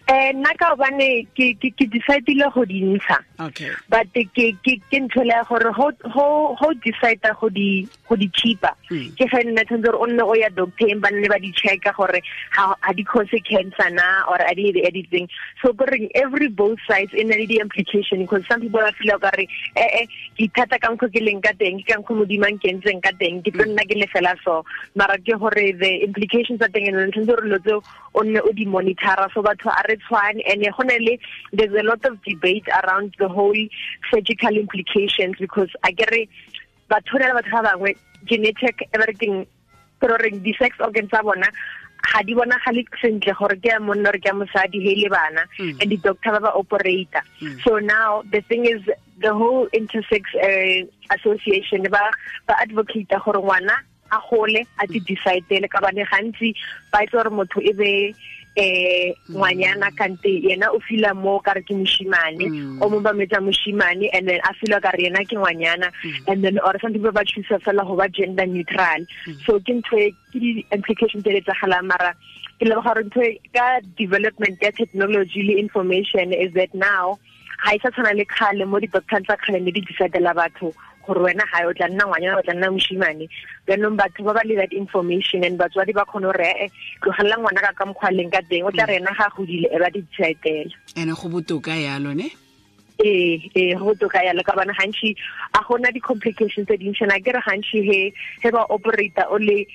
eh 0.08 0.34
nna 0.34 0.52
ka 0.60 0.74
obane 0.76 1.26
ke 1.36 1.56
ke 1.56 1.72
ke 1.72 1.86
decidile 1.88 2.52
go 2.54 2.66
di 2.66 2.82
ntsha. 2.84 3.18
Okay. 3.40 3.72
But 3.90 4.12
ke 4.14 4.30
ke 4.34 4.80
ke 4.92 4.98
ntho 5.00 5.24
ya 5.24 5.44
gore 5.48 5.72
ho 5.72 5.92
ho 6.12 6.56
ho 6.60 6.68
decide 6.84 7.24
go 7.40 7.50
di 7.50 7.88
go 8.08 8.16
di 8.16 8.28
cheaper. 8.34 8.76
Mm. 8.92 9.16
ke 9.18 9.26
ge 9.32 9.40
nna 9.48 9.64
tshwanetse 9.64 9.84
gore 9.88 9.98
o 9.98 10.06
nne 10.06 10.24
o 10.24 10.34
ya 10.36 10.50
doctor 10.50 10.92
ba 11.00 11.10
nne 11.12 11.28
ba 11.32 11.40
di 11.40 11.52
checka 11.56 11.96
gore 11.96 12.22
ha 12.52 12.76
ha 12.82 12.94
di 12.94 13.04
cause 13.04 13.34
cancer 13.48 13.90
na 13.90 14.28
or 14.28 14.38
a 14.44 14.54
di 14.56 14.84
editing 14.84 15.28
so 15.64 15.72
gore 15.74 15.98
every 16.16 16.48
both 16.48 16.80
sides 16.88 17.14
in 17.14 17.30
the 17.30 17.58
implication 17.60 18.22
because 18.22 18.44
some 18.48 18.62
people 18.62 18.80
are 18.80 18.92
feel 18.94 19.18
like 19.22 19.50
eh 19.76 20.04
eh 20.04 20.06
ke 20.38 20.50
thata 20.52 20.80
ka 20.80 20.92
nkgo 20.92 21.08
ke 21.14 21.22
leng 21.24 21.42
ka 21.42 21.54
teng 21.58 21.80
ke 21.80 21.94
ka 21.94 22.00
nkgo 22.02 22.22
modimang 22.22 22.60
ke 22.60 22.76
ntseng 22.76 23.02
ka 23.02 23.12
teng 23.20 23.42
ke 23.42 23.52
tlo 23.56 23.66
nna 23.66 23.88
ke 23.88 23.96
le 23.96 24.08
fela 24.12 24.36
so. 24.44 24.64
Mara 24.96 25.18
ke 25.18 25.38
gore 25.40 25.72
the 25.80 25.92
implications 26.04 26.60
tsa 26.60 26.68
teng 26.70 26.88
and 26.92 27.14
tshwanetse 27.14 27.28
gore 27.30 27.48
lo 27.48 27.58
tseo 27.64 27.80
o 28.14 28.22
nne 28.22 28.40
o 28.42 28.52
di 28.52 28.66
monitora. 28.66 29.30
So 29.34 29.42
batho 29.42 29.70
a 29.70 29.82
re 29.88 29.98
tshwane 30.04 30.42
and 30.48 30.64
there's 31.54 31.74
a 31.74 31.84
lot 31.84 32.04
of 32.06 32.22
debate 32.24 32.68
around 32.84 33.16
the 33.20 33.28
whole 33.28 33.56
surgical 34.12 34.56
implications 34.58 35.36
because 35.40 35.70
I 35.84 35.92
get 35.92 36.14
it 36.14 36.30
na 36.90 37.00
le 37.00 37.42
batho 37.42 37.64
ba 37.64 37.94
genetic 38.26 38.88
everything 38.94 39.46
pero 40.00 40.18
re 40.18 40.30
di 40.32 40.54
sex 40.60 40.76
organs 40.80 41.10
tsa 41.10 41.24
bona 41.24 41.48
ga 42.12 42.22
di 42.24 42.34
bona 42.36 42.58
ga 42.66 42.72
le 42.72 42.84
sentle 43.02 43.34
gore 43.40 43.56
ke 43.64 43.72
ya 43.72 43.80
monna 43.80 44.12
re 44.12 44.20
ke 44.20 44.28
ya 44.28 44.34
mosadi 44.34 44.82
he 44.84 44.96
le 45.04 45.10
bana 45.10 45.44
Mm. 45.60 45.82
and 45.82 45.90
di 45.90 45.98
doctor 45.98 46.32
ba 46.32 46.40
ba 46.40 46.52
operator 46.56 47.24
Mm. 47.42 47.64
so 47.64 47.80
now 47.80 48.22
the 48.32 48.42
thing 48.42 48.66
is 48.66 48.82
the 49.20 49.34
whole 49.34 49.68
intersex 49.74 50.24
uh, 50.36 50.84
association 51.16 51.84
ba 51.90 52.12
ba 52.48 52.54
advocate 52.62 53.08
gore 53.26 53.40
ngwana 53.40 53.76
a 54.12 54.20
gole 54.30 54.62
a 54.80 54.88
di 54.88 55.00
decide 55.00 55.68
ka 55.72 55.80
bane 55.82 56.04
gantsi 56.12 56.54
ba 56.92 57.04
itse 57.08 57.16
gore 57.16 57.30
motho 57.32 57.60
e 57.64 57.74
be 57.74 57.92
eh 58.56 59.14
ngwanyana 59.32 59.90
kante 59.98 60.30
yena 60.30 60.70
o 60.72 60.80
fila 60.80 61.14
mo 61.14 61.40
ka 61.40 61.54
re 61.54 61.62
ke 61.62 61.74
moshimane 61.74 62.46
Mm. 62.50 62.82
o 62.82 62.90
mo 62.90 63.00
bametsa 63.02 63.42
moshimane 63.42 64.10
and 64.14 64.28
then 64.30 64.40
a 64.46 64.54
fila 64.54 64.80
ka 64.82 64.92
re 64.94 65.10
yena 65.10 65.26
ke 65.26 65.34
ngwanyana. 65.34 65.90
And 66.28 66.44
then 66.44 66.60
or 66.60 66.76
some 66.82 66.94
people 66.94 67.12
ba 67.12 67.26
choose 67.26 67.46
fela 67.50 67.82
go 67.86 67.96
ba 67.96 68.08
gender 68.10 68.46
neutral. 68.46 69.06
So 69.46 69.60
ke 69.60 69.74
ntho 69.82 69.98
e- 69.98 70.16
ke 70.32 70.38
di-implication 70.40 71.24
tse 71.24 71.42
tsa 71.42 71.54
hala 71.62 71.82
mara 71.82 72.14
ke 72.60 72.66
le 72.70 72.76
gore 72.78 73.04
ntho 73.10 73.22
e- 73.26 73.40
ka 73.54 73.80
development 73.98 74.62
ya 74.62 74.70
technology 74.72 75.42
le 75.44 75.58
information 75.60 76.32
is 76.34 76.54
that 76.54 76.70
now 76.76 77.18
ha 77.64 77.74
isa 77.74 77.90
tshwana 77.90 78.14
le 78.16 78.26
khale 78.26 78.66
mo 78.68 78.80
di 78.80 78.88
doctor 78.88 79.20
tsa 79.26 79.38
khale 79.42 79.60
ne 79.66 79.72
di 79.72 79.82
decidela 79.82 80.34
batho 80.38 80.74
gore 81.06 81.22
wena 81.22 81.44
ga 81.52 81.68
o 81.68 81.74
tla 81.74 81.88
nna 81.88 82.06
ngwanyana 82.06 82.40
o 82.40 82.42
tla 82.42 82.54
nna 82.54 82.72
moshimane 82.72 83.30
jaanong 83.68 83.98
batho 83.98 84.24
ba 84.24 84.34
ba 84.34 84.42
le 84.44 84.56
that 84.56 84.74
information 84.74 85.44
and 85.44 85.60
batswadi 85.60 85.94
ba 85.94 86.06
kgone 86.06 86.32
gore 86.32 86.48
ee 86.48 86.70
tlogelela 87.02 87.38
ngwana 87.38 87.62
ka 87.62 87.74
ka 87.78 87.86
mokgwa 87.86 88.12
leng 88.12 88.32
ka 88.32 88.42
teng 88.50 88.64
o 88.64 88.72
tla 88.72 88.86
re 88.86 88.96
ena 88.96 89.14
ga 89.14 89.30
godile 89.36 89.68
e 89.72 89.78
ba 89.80 89.90
di 89.90 90.02
decidela 90.02 90.76
ene 90.96 91.14
go 91.14 91.30
botoka 91.30 91.76
yalo 91.76 92.14
ne? 92.14 92.32
Ee 93.04 93.42
ee 93.56 93.76
go 93.76 93.92
botoka 93.92 94.24
yalo 94.24 94.44
ka 94.44 94.56
bana 94.56 94.74
gantši 94.74 95.16
a 95.54 95.60
gona 95.68 95.92
di-complications 95.92 96.68
tse 96.68 96.78
dintšhana 96.78 97.20
ke 97.20 97.32
re 97.34 97.42
gantši 97.42 97.80
he 97.84 98.00
he 98.44 98.52
ba 98.52 98.66
operator 98.70 99.28
o 99.32 99.38
le 99.38 99.66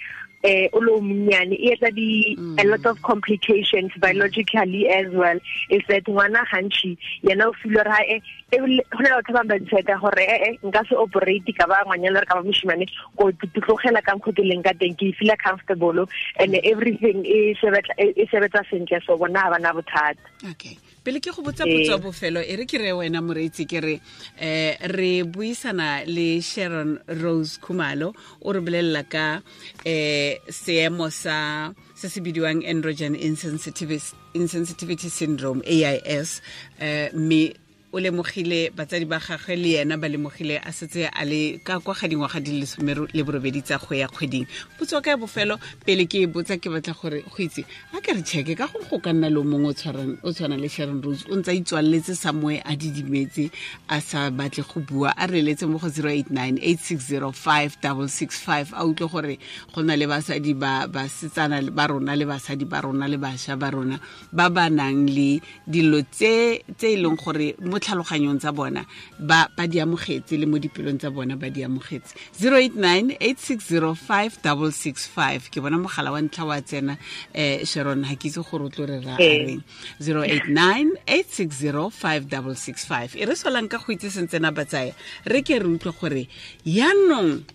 Eh, 0.43 0.71
etsa 0.71 1.91
di 1.91 2.37
a 2.39 2.63
mm. 2.63 2.71
lot 2.71 2.87
of 2.87 3.03
complications 3.03 3.91
biologically 4.01 4.89
as 4.89 5.13
well. 5.13 5.39
Is 5.69 5.83
that 5.89 6.05
ngwana 6.05 6.45
gantši 6.47 6.97
yena 7.25 7.47
o 7.47 7.53
feel 7.53 7.75
gore 7.75 7.99
e 8.07 8.21
bile- 8.51 8.85
go 8.91 8.99
na 9.03 9.17
le 9.17 9.23
batho 9.23 9.33
ba 9.33 9.43
bang 9.43 9.49
ba 9.49 9.59
ntsheta 9.59 10.01
gore 10.01 10.23
ee 10.23 10.59
nka 10.63 10.89
se 10.89 10.95
operate 10.95 11.53
ka 11.59 11.67
ba 11.67 11.83
ngwanyana 11.85 12.21
re 12.21 12.27
ka 12.27 12.39
ba 12.39 12.43
moshimane 12.47 12.87
ko 13.17 13.33
tlogela 13.33 14.03
ka 14.03 14.15
mokgwa 14.15 14.35
ke 14.37 14.43
leng 14.47 14.63
ka 14.63 14.73
teng 14.79 14.95
ke 14.95 15.13
feel 15.19 15.35
comfortable 15.43 16.07
and 16.39 16.55
mm. 16.55 16.61
everything 16.63 17.27
e 17.27 17.55
e 17.59 18.27
sebetsa 18.31 18.63
sentle 18.71 19.03
so 19.07 19.17
bona 19.19 19.43
ga 19.43 19.51
bana 19.51 19.75
bothata. 19.75 20.23
Okay 20.51 20.79
pele 21.09 21.23
ke 21.25 21.33
go 21.33 21.41
botsa 21.41 21.65
potso 21.65 21.97
ya 21.97 21.99
bofelo 22.05 22.41
e 22.45 22.55
re 22.61 22.67
ke 22.69 22.77
re 22.77 22.93
wena 22.93 23.23
moreetsi 23.25 23.65
ke 23.65 23.81
re 23.81 23.95
um 23.97 24.93
re 24.93 25.25
buisana 25.25 26.05
le 26.05 26.43
sharon 26.45 26.99
rose 27.23 27.57
khumalo 27.65 28.13
o 28.45 28.53
re 28.53 28.61
bolelela 28.61 29.09
ka 29.09 29.41
um 29.41 30.53
seemo 30.53 31.09
sa 31.09 31.73
se 31.97 32.13
se 32.13 32.21
bidiwang 32.21 32.61
androgen 32.69 33.17
insensitivity, 33.17 34.13
insensitivity 34.37 35.09
syndrome 35.09 35.65
ais 35.65 36.43
um 36.77 37.25
mme 37.25 37.57
o 37.99 38.01
lemogile 38.01 38.71
batsadi 38.71 39.05
ba 39.05 39.19
gagwe 39.19 39.57
le 39.57 39.69
yena 39.75 39.97
ba 39.99 40.09
lemogile 40.09 40.61
a 40.63 40.73
setse 40.73 41.11
a 41.11 41.25
le 41.25 41.59
ka 41.65 41.81
kwa 41.81 41.95
ga 41.95 42.09
dingwaga 42.09 42.41
di 42.41 42.61
lesomero 42.61 43.03
lesome 43.03 43.15
le 43.15 43.23
borobedi 43.25 43.63
tsa 43.63 43.79
go 43.79 43.95
ya 43.95 44.09
kgweding. 44.09 44.47
Botswa 44.79 45.03
ka 45.03 45.17
bofelo 45.17 45.59
pele 45.85 46.07
ke 46.07 46.23
e 46.23 46.27
botsa 46.27 46.57
ke 46.63 46.71
batla 46.71 46.95
gore 46.95 47.23
go 47.27 47.43
itse 47.43 47.65
a 47.93 48.01
ke 48.01 48.13
re 48.15 48.23
checke 48.23 48.55
ka 48.57 48.67
gore 48.71 48.85
go 48.89 48.99
ka 49.03 49.13
nna 49.13 49.29
le 49.31 49.39
o 49.39 49.45
mongwe 49.45 49.75
o 50.23 50.33
tshwana 50.33 50.57
le 50.57 50.69
sharon 50.69 51.03
rose 51.03 51.25
o 51.29 51.37
ntse 51.37 51.49
a 51.51 51.55
itswaleletse 51.59 52.15
samoe 52.15 52.63
a 52.65 52.77
didimetse 52.77 53.51
a 53.89 54.01
sa 54.01 54.31
batle 54.31 54.63
go 54.63 54.81
bua 54.81 55.13
a 55.17 55.27
reeletse 55.27 55.67
mo 55.67 55.79
go 55.79 55.89
089 55.89 56.59
8605665 56.63 58.75
a 58.79 58.85
utlwe 58.87 59.09
gore 59.11 59.39
go 59.75 59.83
na 59.83 59.97
le 59.97 60.07
basadi 60.07 60.55
ba 60.55 60.87
basetsana 60.87 61.63
ba 61.75 61.87
rona 61.91 62.15
le 62.15 62.25
basadi 62.27 62.65
ba 62.65 62.81
rona 62.81 63.09
le 63.09 63.17
bašwa 63.19 63.57
ba 63.59 63.71
rona 63.71 63.99
ba 64.33 64.51
ba 64.51 64.71
nang 64.71 65.09
le 65.11 65.41
dilo 65.67 66.03
tse 66.03 66.63
e 66.79 66.97
leng 66.97 67.17
gore 67.19 67.57
tlhaloganyong 67.89 68.37
tsa 68.37 68.53
bona 68.53 68.85
ba 69.17 69.49
ba 69.57 69.65
di 69.67 69.81
amogetse 69.81 70.37
le 70.37 70.45
mo 70.45 70.61
dipelong 70.61 71.01
tsa 71.01 71.09
bona 71.11 71.37
ba 71.41 71.49
di 71.49 71.65
amogetse. 71.65 72.13
089 72.37 73.17
8605665 73.17 75.49
ke 75.49 75.65
bona 75.65 75.81
mogala 75.81 76.13
wa 76.13 76.21
ntlha 76.21 76.45
wa 76.45 76.61
tsena 76.61 77.01
um 77.33 77.65
sharon 77.65 78.05
ga 78.05 78.13
ke 78.21 78.29
itse 78.29 78.45
gore 78.45 78.69
o 78.69 78.71
tlo 78.71 78.85
re 78.85 79.01
ra 79.01 79.17
areng 79.17 79.49
reng. 79.49 79.65
089 80.05 81.01
8605665 81.09 83.17
e 83.17 83.25
re 83.25 83.33
solang 83.33 83.73
ka 83.73 83.81
go 83.81 83.97
itse 83.97 84.13
sentsena 84.13 84.53
batsaya 84.53 84.93
re 85.25 85.41
ke 85.41 85.57
re 85.57 85.65
utlwe 85.65 85.97
gore 85.97 86.29
yaanong 86.69 87.49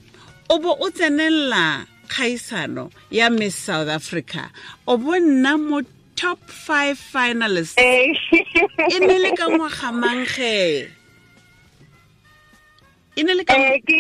o 0.50 0.58
bo 0.58 0.74
o 0.82 0.90
tsenelela 0.90 1.94
kgaisano 2.10 2.90
ya 3.10 3.30
miss 3.30 3.58
south 3.58 3.90
africa. 3.90 4.52
O 4.88 4.98
bo 4.98 5.18
nna 5.18 5.58
mo 5.58 5.82
top 6.24 6.40
five 6.48 6.98
finalists. 6.98 7.76
Eh, 7.78 8.16
e 8.96 9.00
ne 9.00 9.18
le 9.20 9.32
ka 9.36 9.52
ngwaga 9.52 9.90
mangge 9.92 10.88
e 13.20 13.24
ne 13.28 13.34
le 13.36 13.44
ka 13.44 13.58
eh, 13.60 13.84
ke 13.84 13.98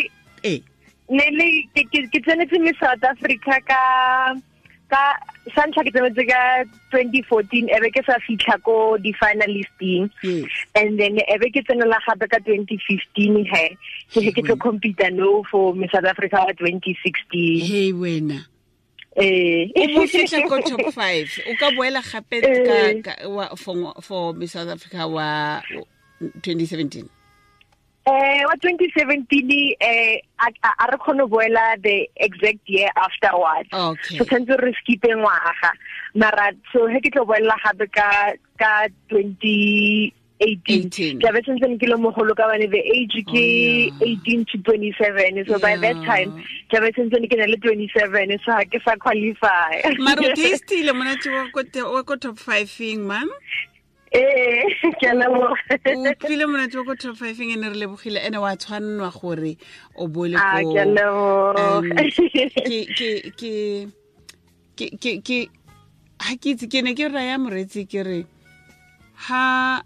ne 1.11 1.25
le 1.35 1.47
ke 1.75 2.19
tsenetse 2.23 2.55
me 2.63 2.71
South 2.79 3.03
Africa 3.03 3.59
ka 3.67 3.81
ka 4.87 5.03
sa 5.51 5.67
ntlha 5.67 5.83
ke 5.83 5.91
tsenetse 5.91 6.23
ka 6.31 6.41
2014 6.95 7.75
ebe 7.75 7.91
ke 7.91 8.05
sa 8.07 8.15
fitlha 8.23 8.55
ko 8.63 8.95
di 8.95 9.11
finalisting 9.19 10.07
yes. 10.23 10.47
And 10.79 10.95
then 10.95 11.19
ebe 11.27 11.51
ke 11.51 11.59
tsenela 11.67 11.99
gape 12.07 12.23
ka 12.31 12.39
2015 12.47 13.51
he. 13.51 13.65
Ke 14.15 14.31
ke 14.31 14.47
tlo 14.47 14.55
compete 14.55 15.11
no 15.11 15.43
for 15.51 15.75
Miss 15.75 15.91
South 15.91 16.07
Africa 16.07 16.47
wa 16.47 16.55
2016 16.55 17.67
hey 17.67 17.91
wena. 17.91 18.39
eh 18.39 18.52
o 19.17 20.07
fitlha 20.07 20.47
ko 20.49 20.57
top 20.61 20.93
five 20.93 21.29
o 21.47 21.53
ka 21.59 21.69
boela 21.71 22.01
gape 22.01 22.41
Eh. 22.41 23.01
for 24.01 24.33
miss 24.33 24.51
south 24.53 24.69
africa 24.69 25.07
wa 25.07 25.61
2017 26.41 27.05
Eh 28.05 28.43
wa 28.43 28.51
2017 28.59 29.77
eh 29.79 30.19
a 30.39 30.85
re 30.91 30.97
kgone 30.99 31.23
go 31.23 31.37
boela 31.39 31.79
the 31.81 32.09
exact 32.17 32.59
year 32.67 32.89
afterwards. 32.97 33.69
Okay. 33.71 34.17
So 34.17 34.25
tshwanetse 34.25 34.59
re 34.59 34.73
skipe 34.81 35.07
ngwaga. 35.07 35.71
Mara 36.15 36.51
so 36.73 36.87
he 36.87 36.99
ke 36.99 37.13
tlo 37.15 37.23
boela 37.23 37.55
gape 37.63 37.87
ka 37.95 38.33
ka 38.59 38.87
2018. 39.09 40.11
18. 40.43 41.19
Ke 41.23 41.31
be 41.35 41.41
sentse 41.47 41.67
ke 41.81 41.87
le 41.91 41.95
mogolo 42.05 42.35
ka 42.35 42.47
bane 42.51 42.67
the 42.69 42.81
age 42.95 43.17
ke 43.31 43.33
Oh, 43.33 44.05
yeah. 44.05 44.13
18 44.13 44.45
to 44.51 44.57
27 44.59 45.45
so 45.47 45.59
by 45.59 45.75
that 45.83 45.95
time 46.07 46.31
ke 46.71 46.79
be 46.83 46.91
sentse 46.99 47.15
ke 47.31 47.35
na 47.41 47.47
le 47.51 47.57
27 47.57 48.39
so 48.45 48.51
ha 48.51 48.63
ke 48.75 48.81
sa 48.85 48.95
qualify. 49.07 49.81
mara 50.07 50.21
o 50.21 50.33
tastile 50.35 50.91
mona 50.99 51.15
wa 51.37 51.45
ko 51.55 51.63
wa 51.93 52.03
ko 52.03 52.15
top 52.15 52.35
fiveng 52.37 53.07
man 53.13 53.29
Eh 54.13 54.69
ke 55.01 55.09
a 55.09 55.13
leboga. 55.17 55.57
o 55.89 56.13
tlile 56.21 56.45
monate 56.45 56.77
wa 56.77 56.83
ko 56.91 56.93
top 56.95 57.15
fiveng 57.17 57.49
e 57.49 57.57
ene 57.57 57.69
re 57.73 57.77
lebogile 57.81 58.19
ene 58.21 58.37
wa 58.37 58.51
tshwannwa 58.55 59.09
gore 59.19 59.57
o 59.97 60.07
bole 60.07 60.37
Ah, 60.37 60.61
ke 64.77 65.09
ke 65.25 65.39
ha 66.21 66.35
ke 66.37 66.47
itse 66.53 66.65
ke 66.69 66.81
ne 66.85 66.93
ke 66.93 67.09
raya 67.09 67.37
moretsi 67.41 67.85
ke 67.89 68.05
re 68.05 68.19
ha 69.27 69.81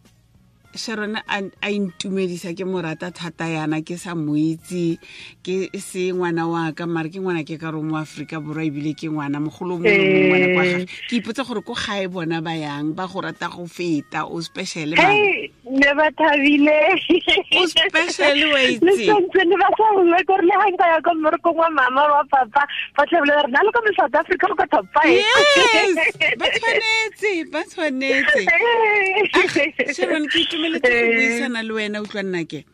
sharon 0.78 1.18
a 1.18 1.70
intumedisa 1.70 2.54
ke 2.56 2.64
morata 2.66 3.12
thata 3.12 3.46
yana 3.50 3.82
ke 3.82 3.98
sa 3.98 4.16
mo 4.16 4.38
itse 4.38 5.02
ke 5.44 5.74
se 5.82 6.14
ngwana 6.14 6.46
wa 6.48 6.72
ka 6.72 6.86
mare 6.86 7.10
ke 7.10 7.20
ngwana 7.20 7.42
ke 7.44 7.58
ka 7.60 7.74
re 7.74 7.82
mo 7.82 7.98
aforika 7.98 8.38
borwa 8.38 8.64
ebile 8.64 8.94
ke 8.94 9.10
ngwana 9.10 9.42
mogolo 9.42 9.82
mo 9.82 9.90
ngwana 9.90 10.48
kwa 10.54 10.64
gage 10.64 10.86
ke 11.10 11.14
ipotsa 11.18 11.44
gore 11.44 11.62
ko 11.66 11.74
gae 11.74 12.08
bona 12.08 12.42
ba 12.42 12.54
yang 12.54 12.94
ba 12.94 13.10
go 13.10 13.22
rata 13.26 13.50
go 13.50 13.66
feta 13.66 14.30
o 14.30 14.40
special 14.40 14.94
ne 15.70 15.94
ba 15.94 16.08
thabile. 16.16 16.80
o 17.60 17.68
special 17.68 18.40
wa 18.54 18.60
itse? 18.64 19.06
Ne 19.48 19.56
ba 19.60 19.68
sa 19.76 19.86
bue 19.96 20.20
gore 20.28 20.44
le 20.48 20.56
ga 20.56 20.68
nka 20.72 20.86
ya 20.88 21.00
ko 21.04 21.12
mmerekong 21.14 21.58
wa 21.60 21.70
mama 21.70 22.04
wa 22.08 22.24
papa 22.32 22.64
ba 22.96 23.04
tlhabile 23.06 23.36
re 23.44 23.50
na 23.52 23.60
le 23.64 23.72
ko 23.72 23.80
me 23.84 23.92
south 23.98 24.16
africa 24.16 24.48
go 24.48 24.56
ka 24.56 24.66
top 24.72 24.86
five. 24.96 25.20
Ba 26.40 26.48
tshwanetse 26.56 27.32
ba 27.52 27.62
tshwanetse. 27.68 28.42
Sharon 29.96 30.26
ke 30.32 30.40
itumeletse 30.68 31.02
go 31.02 31.14
buisana 31.16 31.64
le 31.64 31.74
wena 31.74 32.02
utlwa 32.02 32.24
nna 32.24 32.44
ke? 32.46 32.66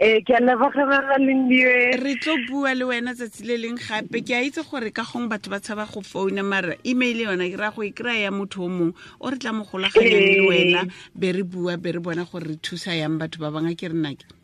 Ee 0.00 0.20
ke 0.20 0.34
a 0.34 0.40
leboga 0.40 1.18
lendiwe 1.18 1.96
re 2.02 2.14
tlo 2.16 2.36
bua 2.48 2.74
le 2.74 2.84
wena 2.84 3.14
tsatsi 3.14 3.44
le 3.46 3.56
leng 3.56 3.78
gape. 3.78 4.24
Ke 4.26 4.34
a 4.34 4.42
itse 4.42 4.62
gore 4.66 4.90
ka 4.90 5.02
gongwe 5.02 5.28
batho 5.30 5.50
ba 5.50 5.60
tshaba 5.60 5.86
go 5.86 6.00
founa 6.02 6.42
mara 6.42 6.74
email 6.84 7.20
yona 7.20 7.46
ke 7.50 7.56
raya 7.56 7.70
go 7.70 7.82
e 7.82 7.90
kry-a 7.92 8.22
ya 8.26 8.30
motho 8.30 8.64
o 8.64 8.68
mongwe. 8.68 8.94
O 9.20 9.30
re 9.30 9.38
tla 9.38 9.52
mo 9.52 9.64
golaganyang 9.64 10.26
le 10.26 10.42
Ee. 10.42 10.48
wena 10.48 10.88
be 11.14 11.32
re 11.32 11.42
bua 11.42 11.76
be 11.76 11.92
re 11.92 12.00
bona 12.00 12.24
gore 12.24 12.48
re 12.50 12.56
thusa 12.56 12.96
yang 12.98 13.18
batho 13.18 13.38
ba 13.38 13.50
bangwe. 13.54 13.76
Ke 13.78 13.88
re 13.88 13.94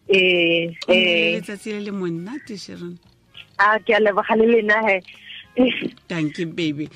ee 0.08 0.70
letsatsi 1.34 1.72
le 1.72 1.80
le 1.80 1.92
monnate 1.92 2.56
sharon. 2.56 2.98
A 3.58 3.78
ke 3.80 3.90
a 3.94 4.00
leboga 4.00 4.36
le 4.38 4.46
lena 4.46 4.78
he 4.86 5.02
thank 6.08 6.38
you 6.38 6.46
baby 6.46 6.88